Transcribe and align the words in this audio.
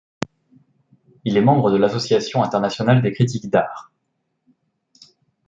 Il 1.25 1.37
est 1.37 1.43
membre 1.43 1.69
de 1.69 1.77
l’Association 1.77 2.41
internationale 2.41 3.03
des 3.03 3.11
critiques 3.11 3.51
d'art. 3.51 3.91